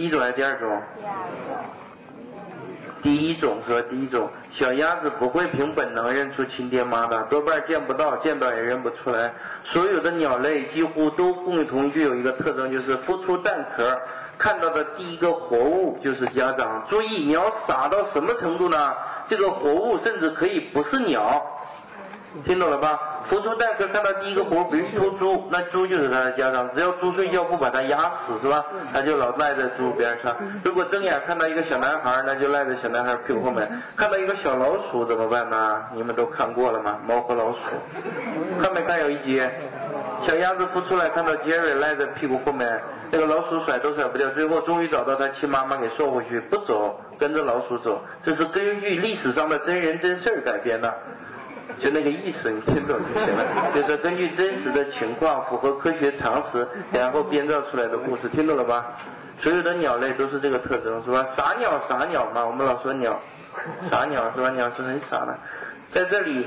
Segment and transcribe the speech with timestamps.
[0.00, 0.82] 第一种还是第二种？
[0.98, 1.12] 第二
[1.46, 1.64] 种。
[3.02, 3.86] 第一种是吧？
[3.90, 9.30] 第一种，小鸭子不会凭本能认出亲爹妈的，多半见不到，见到也认不出来。
[9.62, 14.00] 所有的鸟类几乎都共同具有一个特征，就是孵出蛋壳，
[14.38, 16.86] 看到的第一个活物就是家长。
[16.88, 18.94] 注意，鸟傻到什么程度呢？
[19.28, 21.44] 这个活物甚至可以不是鸟，
[22.44, 22.98] 听懂了吧？
[23.28, 26.68] 孵出蛋壳看到第一个活，比如头猪，那猪就是它的家长。
[26.74, 28.64] 只要猪睡觉不把它压死，是吧？
[28.92, 30.34] 它就老赖在猪边上。
[30.64, 33.68] 如果睁眼看到一个小男孩，那就赖在小男孩屁股后面。
[33.96, 35.82] 看到一个小老鼠怎么办呢？
[35.92, 36.98] 你们都看过了吗？
[37.04, 37.58] 猫和老鼠，
[38.62, 39.42] 看没看有一集？
[40.26, 48.00] 小鸭子孵出来，看到杰瑞赖在屁股后面，那个老鼠甩都甩不掉，最后终于找到他亲妈妈给送回去，不走，跟着老鼠走。
[48.22, 50.94] 这是根据历史上的真人真事改编的。
[51.78, 53.44] 就那个意思，你听懂就行了。
[53.74, 58.86] 就是根据真实的情况，符合科学常识，然后编造出来的故事，听懂了吧？
[59.42, 61.26] 所有的鸟类都是这个特征，是吧？
[61.36, 63.18] 傻鸟，傻鸟嘛，我们老说鸟，
[63.90, 64.50] 傻鸟是吧？
[64.50, 65.38] 鸟是很傻的，
[65.92, 66.46] 在这里。